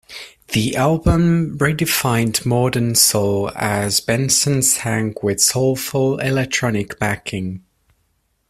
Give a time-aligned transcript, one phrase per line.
[0.53, 7.63] The album redefined modern soul as Benson sang with soulful electronic backing.